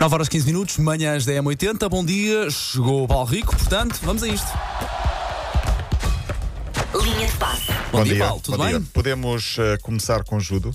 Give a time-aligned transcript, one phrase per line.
[0.00, 4.22] 9 horas 15 minutos, manhãs da M80, bom dia, chegou o Paulo Rico, portanto, vamos
[4.22, 4.46] a isto.
[7.02, 7.66] Linha de passe.
[7.90, 8.78] Bom, dia, Paulo, tudo bom bem?
[8.78, 8.88] dia.
[8.92, 10.70] Podemos eh, começar com judo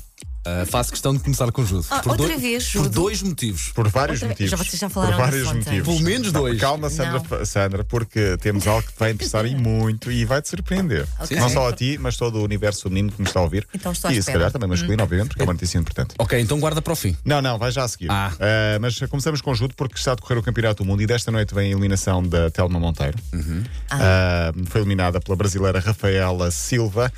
[0.45, 1.85] Uh, faço questão de começar com judo.
[1.89, 2.89] Ah, por outra dois- vez, Por judo?
[2.89, 3.69] dois motivos.
[3.73, 4.51] por vários Outra- motivos.
[4.51, 5.87] já vocês já falaram por vários motivos.
[5.87, 6.59] Pelo menos dois.
[6.59, 7.45] Calma, Sandra, Não.
[7.45, 11.07] Sandra, porque temos algo que te vai interessar e muito e vai te surpreender.
[11.19, 11.37] Ok.
[11.39, 13.65] Não só a ti, mas todo o universo feminino que nos está a ouvir.
[13.73, 16.13] Então estou e se calhar também masculino, obviamente, porque é uma notícia importante.
[16.19, 17.15] Ok, então guarda para o fim.
[17.23, 18.11] Não, não, vai já a seguir.
[18.11, 18.31] Ah.
[18.39, 21.31] Eh, mas começamos com judo porque está a decorrer o Campeonato do Mundo e desta
[21.31, 23.17] noite vem a eliminação da Telma Monteiro.
[23.31, 23.63] Uhum.
[23.91, 27.11] Eh, foi eliminada pela brasileira Rafaela Silva.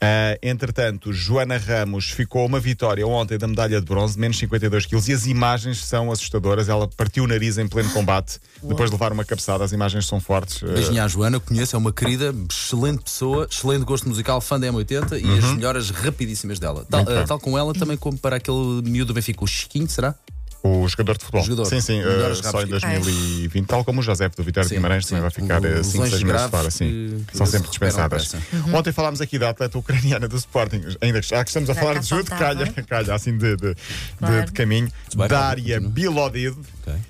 [0.00, 5.08] Eh, entretanto, Joana Ramos ficou uma vitória ontem da medalha de bronze, menos 52 quilos,
[5.08, 6.68] e as imagens são assustadoras.
[6.68, 9.64] Ela partiu o nariz em pleno combate, depois de levar uma cabeçada.
[9.64, 10.62] As imagens são fortes.
[10.62, 14.68] Eh, Beijinho à Joana, conheço, é uma querida, excelente pessoa, excelente gosto musical, fã da
[14.68, 16.86] M80 e as melhoras rapidíssimas dela.
[16.88, 17.22] Tal, Uhum.
[17.22, 20.14] Uh, tal como ela, também como para aquele miúdo do Benfica, o Chiquinho, será?
[20.62, 21.44] O jogador de futebol.
[21.44, 21.66] Jogador.
[21.66, 22.82] Sim, sim, eh, só em rápidos.
[22.82, 25.10] 2020, tal como o José do Vitória de Guimarães sim.
[25.10, 27.24] também vai ficar O- 5, lesões 6 meses graves fora, sim.
[27.32, 28.28] São se sempre dispensadas.
[28.32, 28.76] depressa.
[28.76, 32.08] Ontem falámos aqui da atleta ucraniana do Sporting, ainda já que estamos a falar de
[32.08, 32.56] judo, faltava.
[32.66, 33.76] calha, calha, assim de, de, de-
[34.18, 34.46] Claro.
[34.46, 34.90] de caminho.
[35.16, 35.80] continua.
[35.90, 36.56] Bilodid,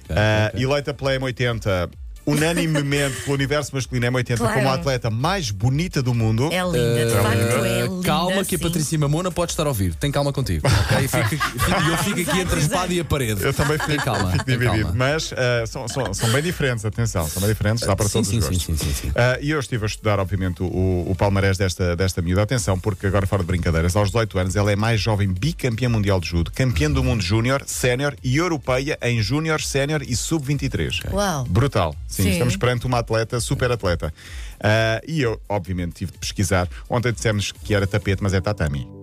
[0.09, 0.62] eh, ok.
[0.62, 1.89] eleita pela M80
[2.33, 4.55] unanimemente pelo universo masculino M80 Claro.
[4.55, 6.48] como a atleta mais bonita do mundo.
[6.53, 8.03] É linda, de Uh, facto uh, é linda.
[8.05, 8.59] calma que a.
[8.59, 9.95] Patrícia Mamona pode estar a ouvir.
[9.95, 10.67] Tem calma contigo.
[10.67, 11.05] ok?
[11.05, 13.43] E fica- fica- E eu fico aqui entre a espada e a parede.
[13.43, 14.84] Eu também fico, calma, fico dividido.
[14.84, 14.95] calma.
[14.95, 18.29] Mas eh, são, são, são bem diferentes, atenção, são bem diferentes, dá para Sim, todos
[18.29, 18.79] sim, os sim, gostos.
[18.79, 19.12] sim, sim, sim.
[19.15, 20.67] Ah, e eu estive a estudar, obviamente, o,
[21.09, 22.43] o palmarés desta, desta miúda.
[22.43, 26.21] Atenção, porque agora fora de brincadeiras, aos 18 anos ela é mais jovem bicampeã mundial
[26.21, 31.11] de judo, campeã do mundo júnior, sénior e europeia em júnior, sénior e sub-23.
[31.12, 31.45] Uau.
[31.45, 31.95] Brutal.
[32.23, 32.31] Sim, Sim.
[32.33, 34.13] estamos perante uma atleta, super atleta.
[34.61, 36.69] Ah, e eu, obviamente, tive de pesquisar.
[36.91, 38.98] Ontem dissemos que era tapete, mas é tatami.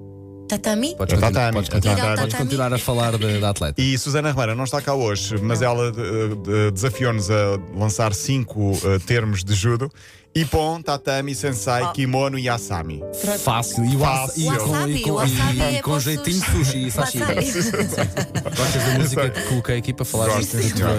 [0.48, 0.96] Tatami?
[0.96, 2.18] Podes É continuar, tatami, podes é continuar, tatami.
[2.22, 3.82] podes continuar a falar da, da atleta.
[3.82, 8.72] E Susana Romana não está cá hoje, mas ela de- de- desafiou-nos a lançar cinco
[8.84, 9.92] eh, termos de judo:
[10.36, 13.02] Ippon, tatami, sensai, kimono e asami.
[13.44, 13.86] Fácil.
[13.86, 16.88] E o e com, Wasabi, e com, wasabi e é com jeitinho de sushi.
[16.88, 17.24] e sashimi.
[18.56, 20.28] Gostas da música que coloquei aqui para falar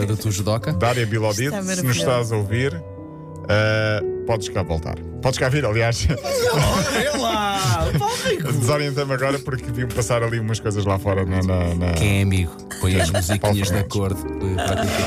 [0.06, 0.72] da tua, judoca?
[0.72, 2.82] Dária Bilodid, Está se nos estás a ouvir,
[3.48, 4.96] eh, podes cá voltar.
[5.22, 6.06] Podes cá vir, aliás.
[6.52, 7.86] Olha lá!
[8.60, 11.42] Desorientei-me agora porque vi-me passar ali umas coisas lá fora na.
[11.42, 12.52] na- na- Quem é amigo?
[12.80, 14.16] Põe as musiquinhas de acordo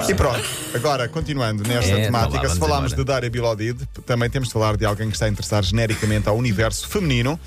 [0.10, 0.42] E pronto,
[0.74, 4.54] agora continuando nesta É, temática, vá lá, se falarmos de Dária Bilodid, também temos de
[4.54, 7.40] falar de alguém que está a interessar genericamente ao universo feminino,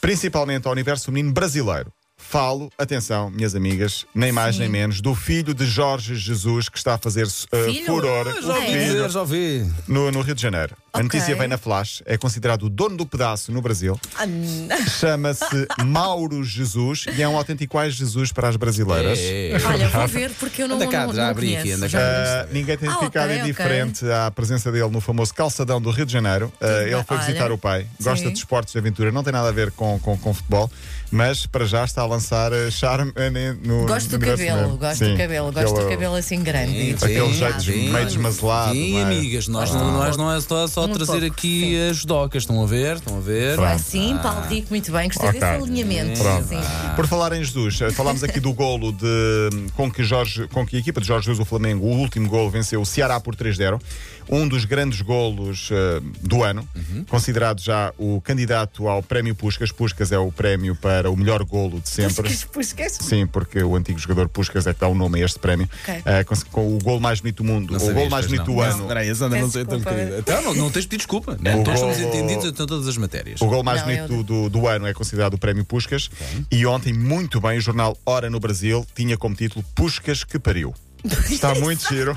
[0.00, 1.90] principalmente ao universo feminino brasileiro.
[2.28, 6.94] Falo, atenção, minhas amigas, nem mais nem menos, do filho de Jorge Jesus que está
[6.94, 9.72] a fazer uh, furor Ah, Já ouvi já ouvi.
[9.86, 10.74] no, no Rio de Janeiro.
[10.98, 13.98] A notícia vem na Flash, é considerado o dono do pedaço no Brasil.
[14.18, 14.26] Ah.
[14.88, 15.44] Chama-se
[15.84, 19.18] Mauro Jesus e é um autêntico ai Jesus para as brasileiras.
[19.20, 19.56] É.
[19.66, 21.84] Olha, vou ver porque eu não, Anda cá, não, já não abri aqui, conheço.
[21.84, 21.98] anda cá.
[21.98, 22.50] vi.
[22.50, 23.40] Uh, ninguém tem Ah, ficado ok, ok.
[23.42, 26.52] indiferente à presença dele no famoso calçadão do Rio de Janeiro.
[26.60, 28.32] Uh, ele foi Olha, visitar o pai, gosta sim.
[28.32, 30.70] de esportes de aventura, não tem nada a ver com, com, com futebol,
[31.10, 33.86] mas para já está a lançar uh, charme uh, no.
[33.86, 34.78] Gosto do no universo cabelo, feminino.
[34.78, 36.72] gosto Sim, do cabelo, gosto do aquele- cabelo assim grande.
[36.72, 37.90] Sim, Aquele sim, jeito sim.
[37.92, 38.72] meio desmazelado.
[38.72, 39.02] Sim, não é?
[39.02, 41.88] amigas, nós, não, nós não é só, só Um trazer pouco, aqui sim.
[41.90, 42.96] as judocas, estão a ver?
[42.96, 43.58] Estão a ver?
[43.60, 45.08] Ah, sim, Paulo Rico, muito bem.
[45.08, 45.40] Gostei Ok.
[45.40, 46.20] desse alinhamento.
[46.20, 46.48] Pronto.
[46.48, 46.60] Sim.
[46.94, 50.76] Por falar em Jesus, eh, falámos aqui do golo de, com, que Jorge, com que
[50.76, 53.80] a equipa de Jorge Jesus, o Flamengo, o último golo venceu o Ceará por 3-0.
[54.28, 56.68] Um dos grandes golos eh, do ano,
[57.08, 59.70] considerado já o candidato ao prémio Puscas.
[59.70, 62.14] Puscas é o prémio para o melhor golo de sempre.
[62.24, 62.92] Puscas, puscas.
[63.00, 65.68] Sim, porque o antigo jogador Puscas é que dá o nome a este prémio.
[65.82, 66.02] Ok.
[66.04, 68.46] Eh, com, com o gol mais bonito do mundo, Não o sabias, gol mais bonito
[68.46, 68.46] não.
[68.46, 68.82] do Não, ano.
[68.82, 69.62] Espera aí, Sandra, não sei.
[69.62, 71.32] Então, não, não tens de pedir desculpa.
[71.38, 71.52] O Né?
[71.64, 73.40] Todos gol- somos entendidos em todas as matérias.
[73.40, 76.08] O gol mais Não, bonito eu- do, do, do ano é considerado o Prémio Puscas.
[76.50, 80.74] E ontem, muito bem, o jornal Hora no Brasil tinha como título Puscas que pariu.
[81.30, 82.16] Está muito giro.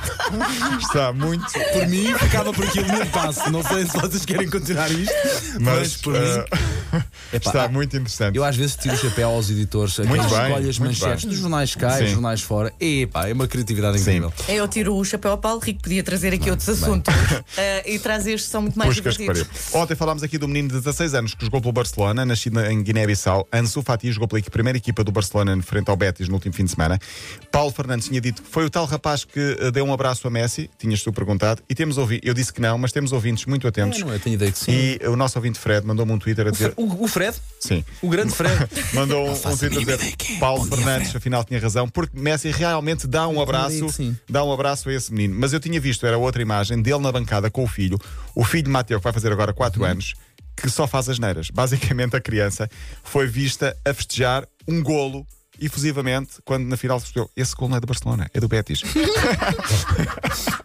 [0.82, 1.46] Está muito.
[1.74, 3.52] Por mim, ficava por aquilo mesmo passo.
[3.52, 5.14] Não sei se vocês querem continuar isto,
[5.60, 6.46] mas, Mas por eh,
[6.94, 7.04] mim.
[7.32, 8.36] Epá, está ah, muito interessante.
[8.36, 11.32] Eu às vezes tiro o chapéu aos editores, Muito aqueles bem, escolhem as manchetes bem.
[11.32, 12.04] dos jornais cá e Sim.
[12.04, 12.74] dos jornais fora.
[12.80, 14.34] E pá, é uma criatividade incrível.
[14.48, 17.14] Eu tiro o chapéu ao Paulo Rico, podia trazer aqui outros assuntos
[17.58, 19.74] eh, e trazer estes são muito mais Puscas divertidos.
[19.74, 23.48] Ontem falámos aqui do menino de 16 anos que jogou pelo Barcelona, nascido em Guiné-Bissau.
[23.54, 26.66] Ansu Fati jogou pela primeira equipa do Barcelona em frente ao Betis no último fim
[26.66, 27.00] de semana.
[27.52, 30.32] Paulo Fernandes tinha dito que foi o tal rapaz que eh, deu um abraço a
[30.32, 30.70] Messi.
[30.78, 31.62] Tinhas tu perguntado.
[31.70, 32.22] E temos ouvido.
[32.26, 34.00] Eu disse que não, mas temos ouvintes muito atentos.
[34.00, 34.72] É, não, eu tenho ideia que sim.
[34.72, 36.74] E o nosso ouvinte Fred mandou-me um Twitter a dizer.
[36.76, 37.84] O, o Fred, Sim.
[38.02, 38.56] o grande Fred.
[38.94, 40.16] Mandou um, um tweet a dizer.
[40.40, 41.18] Paulo dia, Fernandes, Fred.
[41.18, 45.12] afinal tinha razão, porque Messi realmente dá um abraço, digo dá um abraço a esse
[45.14, 45.36] menino.
[45.38, 48.00] Mas eu tinha visto, era outra imagem dele na bancada com o filho,
[48.34, 49.88] o filho de Mateu, que vai fazer agora 4 Uhum.
[49.90, 50.14] anos,
[50.56, 51.50] que só faz as neiras.
[51.50, 52.70] Basicamente a criança
[53.04, 55.26] foi vista a festejar um golo
[55.62, 58.82] efusivamente, quando na final se percebeu, esse gol não é do Barcelona, é do Betis.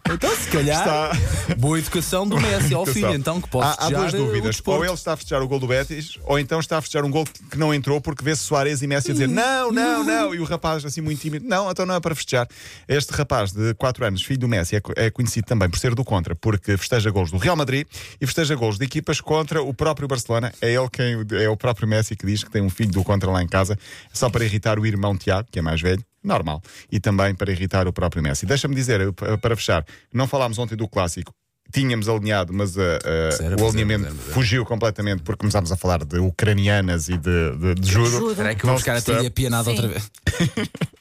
[0.07, 3.89] Então, se calhar, Está- boa educação do Messi ao filho, então, que pode há, há
[3.89, 4.61] duas eh, dúvidas.
[4.63, 7.09] Ou ele está a festejar o gol do Betis, ou então está a festejar um
[7.09, 10.35] gol que não entrou porque vê-se Soares e Messi a dizer não, não, não.
[10.35, 12.47] E o rapaz, assim muito tímido, não, então não é para festejar.
[12.87, 16.05] Este rapaz de 4 anos, filho do Messi, é, é conhecido também por ser do
[16.05, 17.87] contra, porque festeja gols do Real Madrid
[18.21, 20.53] e festeja gols de equipas contra o próprio Barcelona.
[20.61, 23.29] É ele quem, é o próprio Messi que diz que tem um filho do contra
[23.31, 23.77] lá em casa,
[24.13, 26.03] só para irritar o irmão Tiago, que é mais velho.
[26.23, 26.61] Normal.
[26.91, 28.45] E também para irritar o próprio Messi.
[28.45, 31.33] Deixa-me dizer, para fechar, não falámos ontem do clássico.
[31.71, 37.09] Tínhamos alinhado, mas uh, uh, o alinhamento fugiu completamente porque começámos a falar de ucranianas
[37.09, 38.29] e de, de, de judo.
[38.29, 40.11] Espera aí que eu vou Não buscar a pianada outra vez.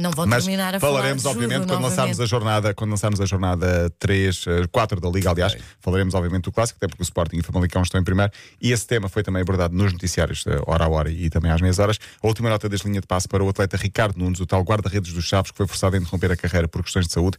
[0.00, 3.26] Não vão Mas terminar a falaremos, falar obviamente, quando lançarmos a jornada, quando lançarmos a
[3.26, 7.40] jornada 3, 4 da Liga, aliás, falaremos, obviamente, do clássico, até porque o Sporting e
[7.40, 10.84] o Famalicão estão em primeiro, e esse tema foi também abordado nos noticiários, eh, hora
[10.84, 11.98] a hora e também às meias horas.
[12.22, 15.12] A última nota deste linha de passe para o atleta Ricardo Nunes, o tal guarda-redes
[15.12, 17.36] dos Chaves, que foi forçado a interromper a carreira por questões de saúde.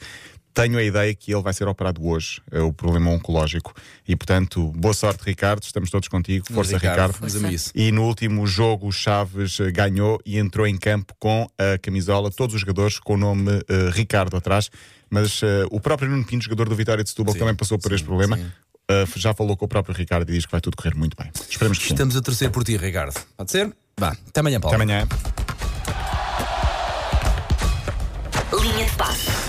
[0.53, 3.73] Tenho a ideia que ele vai ser operado hoje, é o problema oncológico,
[4.07, 7.17] e portanto, boa sorte, Ricardo, estamos todos contigo, força, Ricardo.
[7.21, 7.71] Diz-me isso.
[7.73, 12.29] E no último jogo, o Chaves eh, ganhou e entrou em campo com a camisola,
[12.29, 14.69] todos os jogadores com o nome eh, Ricardo atrás.
[15.09, 17.89] Mas eh, o próprio Nuno Pinto, jogador do Vitória de Setúbal, Sim, também passou por
[17.89, 18.37] sim, este problema.
[18.37, 18.45] sim.
[18.89, 21.31] eh, já falou com o próprio Ricardo e diz que vai tudo correr muito bem.
[21.49, 21.93] Esperemos que sim.
[21.93, 23.13] Estamos a torcer por ti, Ricardo.
[23.37, 23.71] Pode ser?
[23.97, 24.75] Vá, até amanhã, Paulo.
[24.75, 25.07] Até amanhã.
[28.61, 29.40] Linha de passe.